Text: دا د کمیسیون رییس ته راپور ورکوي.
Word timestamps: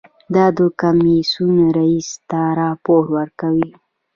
دا 0.33 0.45
د 0.57 0.59
کمیسیون 0.81 1.55
رییس 1.77 2.09
ته 2.29 2.41
راپور 2.61 3.03
ورکوي. 3.17 3.69